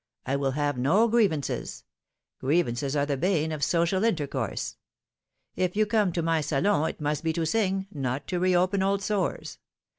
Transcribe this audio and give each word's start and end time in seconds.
I 0.25 0.35
will 0.35 0.53
have 0.53 0.79
no 0.79 1.07
griev 1.07 1.29
ances; 1.29 1.83
grievances 2.39 2.95
are 2.95 3.05
the 3.05 3.17
bane 3.17 3.51
of 3.51 3.63
social 3.63 4.03
intercourse. 4.03 4.77
If 5.55 5.75
you 5.75 5.85
come 5.85 6.11
to 6.13 6.23
my 6.23 6.41
salon 6.41 6.89
it 6.89 6.99
must 6.99 7.23
be 7.23 7.33
to 7.33 7.45
sing, 7.45 7.85
not 7.91 8.25
to 8.29 8.39
reopen 8.39 8.81
old 8.81 9.03
sores. 9.03 9.59